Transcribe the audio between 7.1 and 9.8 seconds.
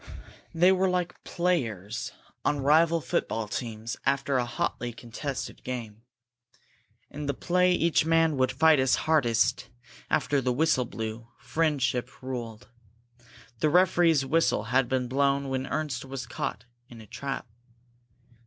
In the play each man would fight his hardest;